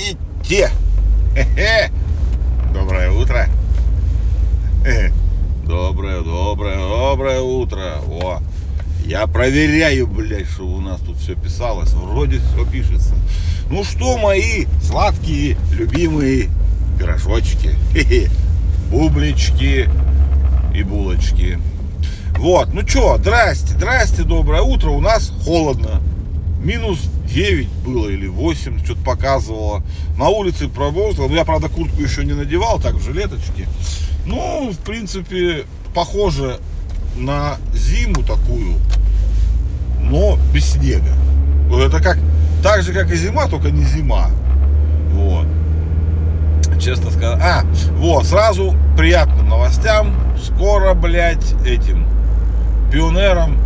[0.00, 0.70] Погодите.
[1.34, 1.90] Хе-хе.
[2.72, 3.46] Доброе утро.
[5.66, 8.00] Доброе, доброе, доброе утро.
[8.08, 8.40] О,
[9.04, 11.92] я проверяю, блядь, что у нас тут все писалось.
[11.92, 13.14] Вроде все пишется.
[13.70, 16.48] Ну что, мои сладкие, любимые
[16.98, 17.74] пирожочки,
[18.90, 19.88] бублички
[20.74, 21.58] и булочки.
[22.38, 24.90] Вот, ну что, здрасте, здрасте, доброе утро.
[24.90, 26.00] У нас холодно.
[26.60, 29.82] Минус 9 было или 8, что-то показывало.
[30.18, 31.26] На улице промерзло.
[31.26, 33.66] Ну, я, правда, куртку еще не надевал, так, в жилеточке.
[34.26, 36.60] Ну, в принципе, похоже
[37.16, 38.76] на зиму такую,
[40.02, 41.12] но без снега.
[41.72, 42.18] Это как,
[42.62, 44.30] так же, как и зима, только не зима.
[45.12, 45.46] Вот.
[46.78, 47.40] Честно сказать.
[47.42, 47.64] А,
[47.96, 50.14] вот, сразу приятным новостям.
[50.42, 52.06] Скоро, блядь, этим
[52.92, 53.56] пионерам,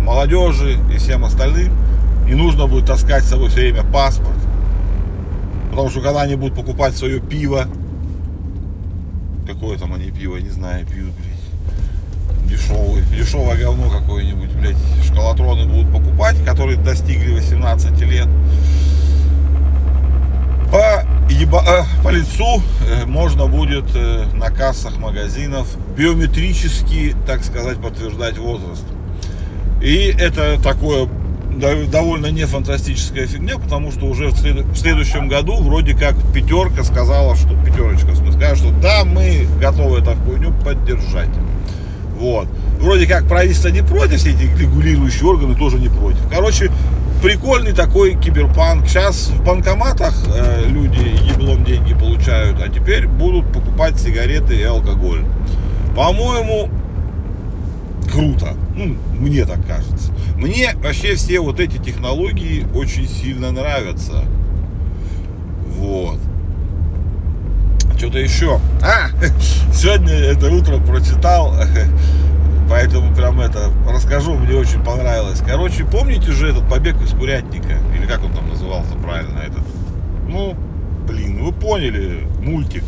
[0.00, 1.81] молодежи и всем остальным
[2.26, 4.36] не нужно будет таскать с собой все время паспорт.
[5.70, 7.66] Потому что когда они будут покупать свое пиво,
[9.46, 15.92] какое там они пиво, не знаю, пьют, блядь, дешевый, дешевое говно какое-нибудь, блядь, шкалатроны будут
[15.92, 18.28] покупать, которые достигли 18 лет,
[20.70, 27.78] по, еба, э, по лицу э, можно будет э, на кассах магазинов биометрически, так сказать,
[27.78, 28.84] подтверждать возраст.
[29.82, 31.08] И это такое
[31.58, 34.64] довольно не фантастическая фигня, потому что уже в, след...
[34.64, 40.12] в следующем году вроде как пятерка сказала, что пятерочка сказала, что да, мы готовы эту
[40.16, 41.30] хуйню поддержать.
[42.18, 42.48] Вот.
[42.80, 46.20] Вроде как правительство не против, все эти регулирующие органы тоже не против.
[46.30, 46.70] Короче,
[47.22, 48.88] прикольный такой киберпанк.
[48.88, 55.24] Сейчас в банкоматах э, люди еблом деньги получают, а теперь будут покупать сигареты и алкоголь.
[55.94, 56.68] По-моему,
[58.12, 58.54] круто.
[58.76, 60.12] Ну, мне так кажется.
[60.36, 64.24] Мне вообще все вот эти технологии очень сильно нравятся.
[65.78, 66.18] Вот.
[67.96, 68.60] Что-то еще.
[68.82, 69.08] А,
[69.72, 71.54] сегодня это утро прочитал,
[72.68, 75.42] поэтому прям это расскажу, мне очень понравилось.
[75.46, 77.78] Короче, помните же этот побег из курятника?
[77.96, 79.64] Или как он там назывался правильно этот?
[80.28, 80.56] Ну,
[81.08, 82.84] блин, вы поняли, мультик.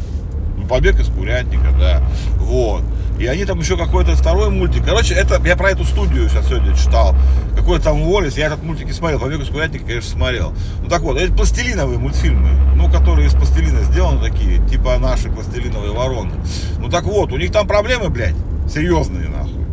[0.68, 2.02] Побег из курятника, да.
[2.38, 2.82] Вот.
[3.18, 4.84] И они там еще какой-то второй мультик.
[4.84, 7.14] Короче, это я про эту студию сейчас сегодня читал.
[7.56, 8.36] Какой там Уоллес.
[8.36, 9.20] Я этот мультик и смотрел.
[9.20, 10.52] Побег из курятника, конечно, смотрел.
[10.82, 12.50] Ну так вот, это пластилиновые мультфильмы.
[12.74, 14.58] Ну, которые из пластилина сделаны такие.
[14.68, 16.32] Типа наши пластилиновые вороны.
[16.78, 18.36] Ну так вот, у них там проблемы, блядь.
[18.72, 19.64] Серьезные, нахуй.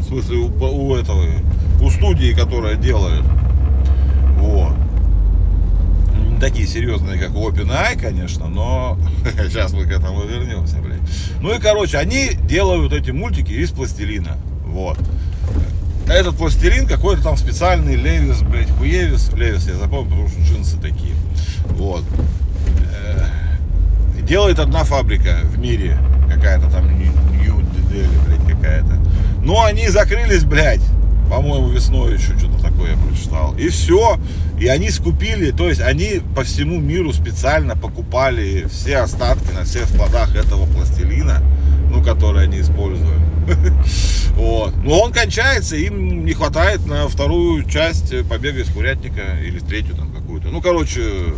[0.00, 1.24] В смысле, у, у этого,
[1.82, 3.24] у студии, которая делает.
[4.38, 4.69] Вот
[6.40, 8.98] такие серьезные, как OpenAI, конечно, но
[9.48, 11.00] сейчас мы к этому вернемся, блядь.
[11.40, 14.98] Ну и, короче, они делают эти мультики из пластилина, вот.
[16.08, 21.14] Этот пластилин какой-то там специальный Левис, блядь, Хуевис, Левис, я запомнил, потому что джинсы такие,
[21.66, 22.04] вот.
[23.06, 23.26] Э,
[24.22, 28.98] делает одна фабрика в мире, какая-то там Нью-Дели, блядь, какая-то.
[29.44, 30.82] Но они закрылись, блядь,
[31.30, 33.54] по-моему, весной еще что-то такое я прочитал.
[33.56, 34.18] И все.
[34.60, 39.86] И они скупили, то есть они по всему миру специально покупали все остатки на всех
[39.88, 41.40] складах этого пластилина,
[41.90, 43.22] ну, который они используют.
[44.36, 44.74] Вот.
[44.84, 50.10] Но он кончается, им не хватает на вторую часть побега из курятника или третью там
[50.12, 50.48] какую-то.
[50.48, 51.34] Ну, короче,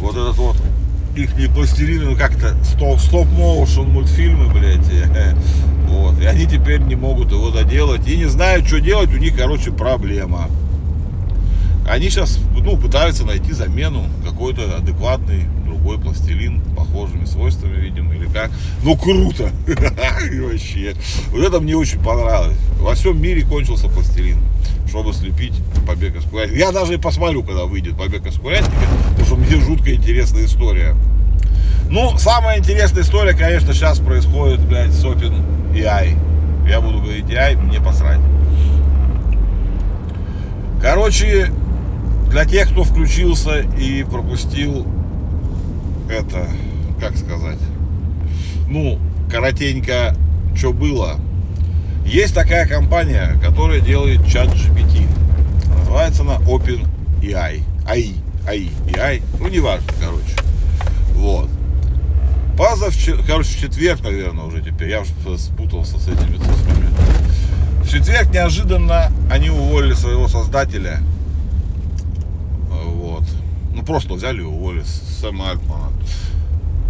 [0.00, 0.56] вот этот вот
[1.16, 4.78] их не пластилины, ну как-то стоп-моушен мультфильмы, блядь.
[5.92, 6.18] Вот.
[6.20, 8.08] И они теперь не могут его доделать.
[8.08, 10.48] И не знают, что делать, у них, короче, проблема.
[11.86, 18.50] Они сейчас, ну, пытаются найти замену, какой-то адекватный другой пластилин, похожими свойствами, видимо, или как.
[18.82, 19.50] Ну, круто!
[19.66, 20.94] Вообще.
[21.30, 22.56] Вот это мне очень понравилось.
[22.78, 24.38] Во всем мире кончился пластилин,
[24.88, 25.54] чтобы слепить
[25.86, 26.58] побег из курятника.
[26.58, 28.72] Я даже и посмотрю, когда выйдет побег из курятника,
[29.10, 30.94] потому что мне жутко интересная история.
[31.92, 35.44] Ну, самая интересная история, конечно, сейчас происходит, блядь, с Open
[35.74, 36.16] AI.
[36.66, 38.18] Я буду говорить AI, мне посрать.
[40.80, 41.52] Короче,
[42.30, 44.86] для тех, кто включился и пропустил
[46.08, 46.48] это,
[46.98, 47.58] как сказать,
[48.70, 48.98] ну,
[49.30, 50.16] коротенько,
[50.56, 51.16] что было.
[52.06, 55.06] Есть такая компания, которая делает чат GPT.
[55.80, 57.60] Называется она OpenAI.
[57.84, 58.14] AI,
[58.46, 60.36] AI, AI, ну, неважно, короче.
[61.16, 61.50] Вот.
[62.56, 66.86] Позавчера, короче, в четверг, наверное, уже теперь, я уже спутался с этими цифрами.
[67.82, 71.00] В четверг неожиданно они уволили своего создателя.
[72.84, 73.24] Вот.
[73.74, 75.90] Ну, просто взяли и уволили Сэма Альтмана.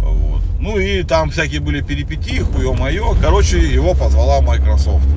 [0.01, 0.41] Вот.
[0.59, 3.15] Ну и там всякие были перипетии, хуе мое.
[3.21, 5.07] Короче, его позвала Microsoft.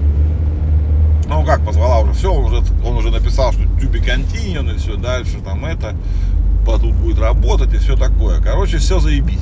[1.29, 4.97] Ну как, позвала уже, все, он уже, он уже написал, что тюби континьон и все
[4.97, 5.97] дальше, там это,
[6.73, 8.41] тут будет работать и все такое.
[8.41, 9.41] Короче, все заебись.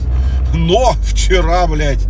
[0.55, 2.07] Но вчера, блядь,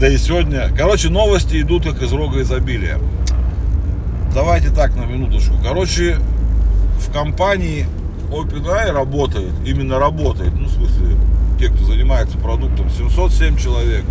[0.00, 2.98] да и сегодня, короче, новости идут как из рога изобилия.
[4.34, 5.54] Давайте так, на минуточку.
[5.62, 6.18] Короче,
[7.00, 7.86] в компании
[8.30, 11.16] OpenAI работает, именно работает, ну, в смысле,
[11.58, 14.04] те, кто занимается продуктом, 707 человек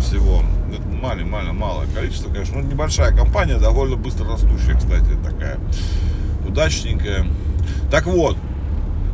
[0.00, 0.42] всего.
[0.72, 2.60] Это маленькое, маленькое, малое количество, конечно.
[2.60, 5.58] Ну, небольшая компания, довольно быстро растущая, кстати, такая.
[6.48, 7.26] Удачненькая.
[7.90, 8.36] Так вот,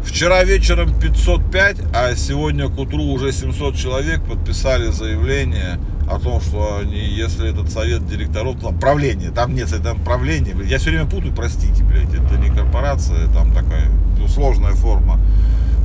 [0.05, 5.79] вчера вечером 505, а сегодня к утру уже 700 человек подписали заявление
[6.11, 10.79] о том, что они, если этот совет директоров, там правление, там нет, это правление, я
[10.79, 13.89] все время путаю, простите, блядь, это не корпорация, там такая
[14.19, 15.21] ну, сложная форма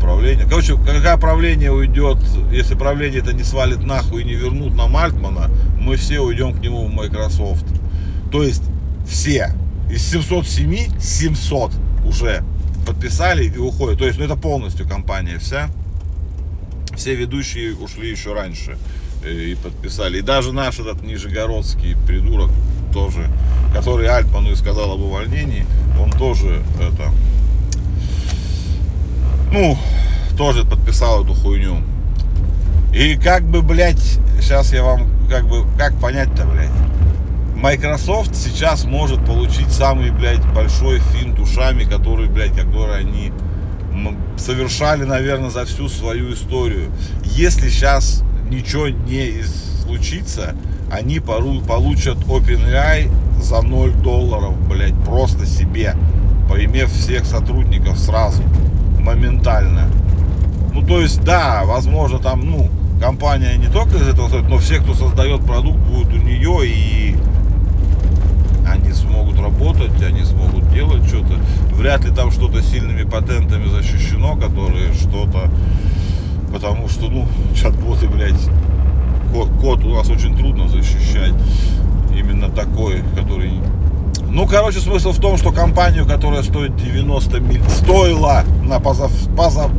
[0.01, 0.45] правления.
[0.47, 2.17] Короче, когда правление уйдет,
[2.51, 6.59] если правление это не свалит нахуй и не вернут на Мальтмана, мы все уйдем к
[6.59, 7.65] нему в Microsoft.
[8.31, 8.63] То есть
[9.07, 9.51] все
[9.89, 11.71] из 707 700
[12.05, 12.43] уже
[12.85, 13.99] подписали и уходят.
[13.99, 15.69] То есть, ну это полностью компания вся.
[16.95, 18.77] Все ведущие ушли еще раньше.
[19.25, 20.19] Э, и подписали.
[20.19, 22.51] И даже наш этот нижегородский придурок
[22.93, 23.29] тоже,
[23.73, 25.65] который Альтману и сказал об увольнении,
[25.99, 27.11] он тоже это,
[29.51, 29.77] ну,
[30.37, 31.81] тоже подписал эту хуйню.
[32.93, 36.69] И как бы, блядь, сейчас я вам, как бы, как понять-то, блядь,
[37.65, 43.31] Microsoft сейчас может получить самый, блядь, большой финт ушами, который, блядь, который они
[44.37, 46.91] совершали, наверное, за всю свою историю.
[47.23, 49.41] Если сейчас ничего не
[49.81, 50.53] случится,
[50.91, 55.95] они получат OpenAI за 0 долларов, блядь, просто себе,
[56.47, 58.43] поимев всех сотрудников сразу,
[58.99, 59.87] моментально.
[60.71, 62.69] Ну, то есть, да, возможно, там, ну,
[63.01, 67.15] компания не только из этого стоит, но все, кто создает продукт, будут у нее, и
[68.67, 71.35] они смогут работать, они смогут делать что-то.
[71.95, 75.49] Вряд ли там что-то сильными патентами защищено, которые что-то
[76.51, 77.25] потому что, ну,
[77.55, 78.49] чат-боты, блядь,
[79.33, 81.33] код, код у нас очень трудно защищать.
[82.13, 83.53] Именно такой, который...
[84.29, 87.63] Ну, короче, смысл в том, что компанию, которая стоит 90 миль...
[87.69, 89.11] Стоила на позав...
[89.37, 89.71] позав...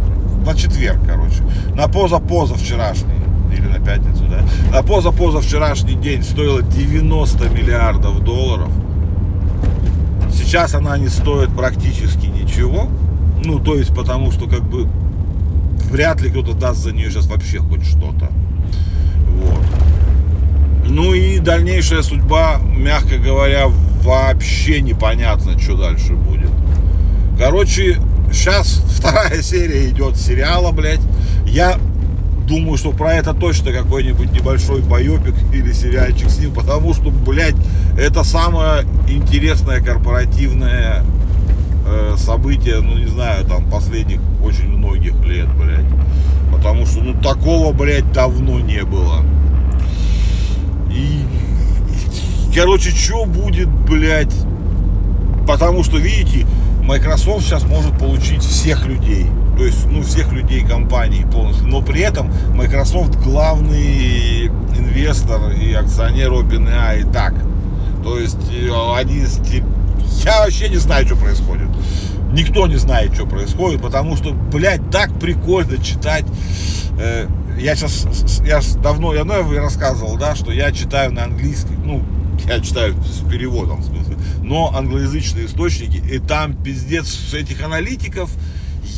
[0.46, 1.42] на четверг, короче.
[1.74, 3.12] На поза-поза вчерашний
[3.52, 4.40] или на пятницу, да,
[4.74, 8.70] на поза-поза вчерашний день стоила 90 миллиардов долларов.
[10.46, 12.88] Сейчас она не стоит практически ничего.
[13.44, 14.87] Ну, то есть, потому что, как бы,
[15.90, 18.31] вряд ли кто-то даст за нее сейчас вообще хоть что-то.
[19.28, 19.64] Вот.
[20.87, 23.66] Ну и дальнейшая судьба, мягко говоря,
[24.04, 26.50] вообще непонятно, что дальше будет.
[27.37, 27.99] Короче,
[28.31, 31.02] сейчас вторая серия идет сериала, блядь.
[31.44, 31.76] Я
[32.46, 37.56] думаю, что про это точно какой-нибудь небольшой боепик или сериальчик с ним, потому что, блядь,
[37.98, 41.04] это самое интересное корпоративное
[41.87, 45.87] э, событие, ну не знаю, там последних очень многих лет, блядь.
[46.52, 49.25] Потому что, ну, такого, блядь, давно не было.
[50.90, 51.25] И,
[52.54, 54.34] короче, что будет, блядь?
[55.46, 56.46] Потому что, видите,
[56.82, 59.26] Microsoft сейчас может получить всех людей.
[59.56, 61.66] То есть, ну, всех людей компании полностью.
[61.66, 67.35] Но при этом Microsoft главный инвестор и акционер OpenAI и так.
[68.04, 69.40] То есть, э, один из...
[70.25, 71.69] Я вообще не знаю, что происходит.
[72.33, 76.26] Никто не знает, что происходит, потому что, блядь, так прикольно читать.
[76.99, 77.26] Э,
[77.59, 82.02] я сейчас, я давно, я давно рассказывал, да, что я читаю на английском, ну,
[82.47, 88.30] я читаю с переводом, в смысле, но англоязычные источники, и там пиздец этих аналитиков,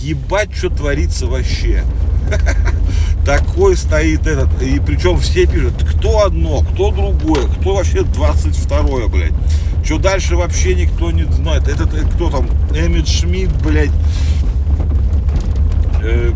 [0.02, 1.84] ебать, что творится вообще.
[3.24, 9.32] Такой стоит этот, и причем все пишут, кто одно, кто другое, кто вообще 22 блядь.
[9.84, 11.68] Что дальше вообще никто не знает.
[11.68, 12.48] Этот, это кто там?
[12.74, 13.90] Эммит Шмидт, блядь.
[16.02, 16.32] Э,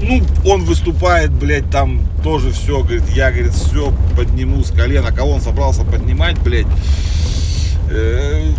[0.00, 5.12] ну, он выступает, блядь, там тоже все, говорит, я, говорит, все подниму с колена.
[5.12, 6.66] Кого он собрался поднимать, блядь?
[7.90, 8.50] Э,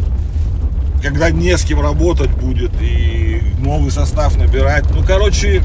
[1.01, 4.85] когда не с кем работать будет и новый состав набирать.
[4.91, 5.63] Ну, короче,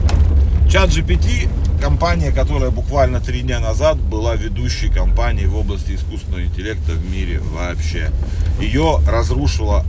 [0.71, 1.49] чат GPT
[1.81, 7.41] компания, которая буквально три дня назад была ведущей компанией в области искусственного интеллекта в мире
[7.41, 8.11] вообще.
[8.61, 9.85] Ее разрушило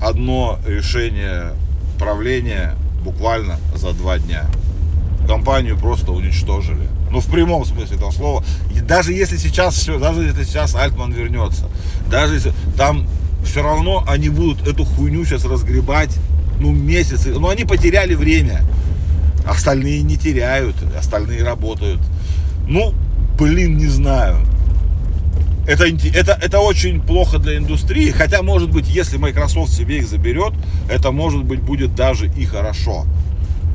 [0.00, 1.52] одно решение
[1.98, 4.46] правления буквально за два дня.
[5.26, 6.88] Компанию просто уничтожили.
[7.10, 8.44] Ну, в прямом смысле этого слова.
[8.74, 11.68] И даже если сейчас все, даже если сейчас Альтман вернется,
[12.10, 13.06] даже если там
[13.44, 16.16] все равно они будут эту хуйню сейчас разгребать,
[16.60, 17.30] ну, месяцы.
[17.30, 18.62] Но они потеряли время.
[19.46, 22.00] Остальные не теряют, остальные работают.
[22.68, 22.94] Ну,
[23.38, 24.36] блин, не знаю.
[25.66, 30.54] это, это, это очень плохо для индустрии, хотя, может быть, если Microsoft себе их заберет,
[30.88, 33.06] это, может быть, будет даже и хорошо.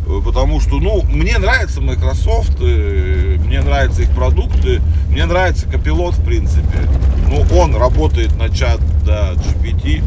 [0.07, 6.15] Э, потому что, ну, мне нравится Microsoft, э, мне нравятся их продукты, мне нравится Копилот,
[6.15, 6.79] в принципе.
[7.29, 10.03] Ну, он работает на чат да, GPT.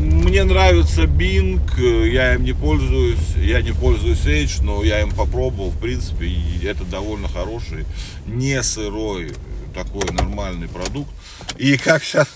[0.00, 5.10] Мне нравится Bing, э, я им не пользуюсь, я не пользуюсь Edge, но я им
[5.10, 7.84] попробовал, в принципе, и это довольно хороший,
[8.26, 9.32] не сырой,
[9.74, 11.10] такой нормальный продукт.
[11.58, 12.28] И как сейчас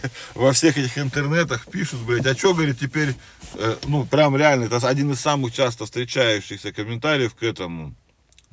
[0.34, 3.14] во всех этих интернетах пишут, блядь, а что, говорит, теперь,
[3.54, 7.94] э, ну, прям реально, это один из самых часто встречающихся комментариев к этому,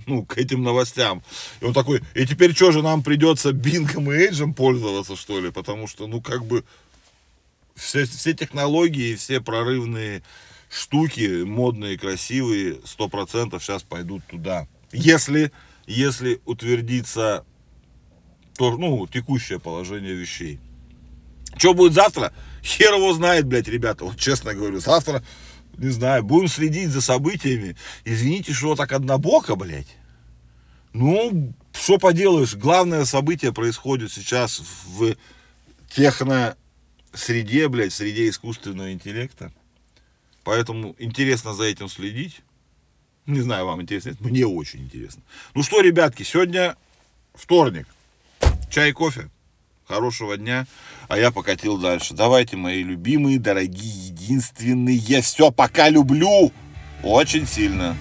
[0.05, 1.23] ну, к этим новостям.
[1.61, 5.51] И он такой, и теперь что же, нам придется бингом и эйджем пользоваться, что ли?
[5.51, 6.63] Потому что, ну, как бы,
[7.75, 10.23] все, все технологии, все прорывные
[10.69, 14.67] штуки, модные, красивые, сто процентов сейчас пойдут туда.
[14.91, 15.51] Если,
[15.87, 17.45] если утвердится
[18.59, 20.59] то, ну, текущее положение вещей.
[21.57, 22.33] Что будет завтра?
[22.63, 24.05] Хер его знает, блядь, ребята.
[24.05, 25.23] Вот честно говорю, завтра,
[25.77, 27.75] не знаю, будем следить за событиями.
[28.05, 29.95] Извините, что так однобоко, блядь.
[30.93, 35.15] Ну, что поделаешь, главное событие происходит сейчас в
[35.89, 36.57] техно
[37.13, 39.53] среде, блядь, среде искусственного интеллекта.
[40.43, 42.41] Поэтому интересно за этим следить.
[43.25, 45.21] Не знаю, вам интересно, мне очень интересно.
[45.53, 46.75] Ну что, ребятки, сегодня
[47.35, 47.87] вторник.
[48.71, 49.29] Чай, кофе
[49.89, 50.67] хорошего дня,
[51.07, 52.13] а я покатил дальше.
[52.13, 56.53] Давайте, мои любимые, дорогие, единственные, я все пока люблю
[57.03, 57.97] очень сильно.